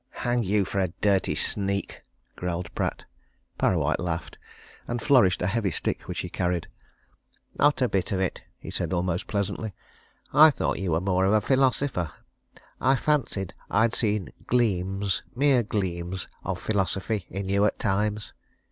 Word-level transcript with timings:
"Hang 0.25 0.41
you 0.41 0.65
for 0.65 0.79
a 0.79 0.87
dirty 0.87 1.35
sneak!" 1.35 2.01
growled 2.35 2.73
Pratt. 2.73 3.05
Parrawhite 3.59 3.99
laughed, 3.99 4.39
and 4.87 4.99
flourished 4.99 5.43
a 5.43 5.45
heavy 5.45 5.69
stick 5.69 6.07
which 6.07 6.21
he 6.21 6.27
carried. 6.27 6.67
"Not 7.59 7.83
a 7.83 7.87
bit 7.87 8.11
of 8.11 8.19
it!" 8.19 8.41
he 8.57 8.71
said, 8.71 8.93
almost 8.93 9.27
pleasantly. 9.27 9.73
"I 10.33 10.49
thought 10.49 10.79
you 10.79 10.93
were 10.93 11.01
more 11.01 11.25
of 11.25 11.33
a 11.33 11.39
philosopher 11.41 12.09
I 12.81 12.95
fancied 12.95 13.53
I'd 13.69 13.93
seen 13.93 14.33
gleams 14.47 15.21
mere 15.35 15.61
gleams 15.61 16.27
of 16.43 16.59
philosophy 16.59 17.27
in 17.29 17.47
you 17.47 17.65
at 17.65 17.77
times. 17.77 18.33